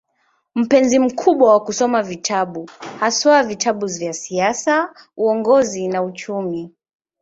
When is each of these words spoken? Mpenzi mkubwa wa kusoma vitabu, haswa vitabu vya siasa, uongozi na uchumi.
Mpenzi 0.55 0.99
mkubwa 0.99 1.51
wa 1.51 1.59
kusoma 1.63 2.03
vitabu, 2.03 2.69
haswa 2.99 3.43
vitabu 3.43 3.85
vya 3.85 4.13
siasa, 4.13 4.93
uongozi 5.17 5.87
na 5.87 6.03
uchumi. 6.03 6.75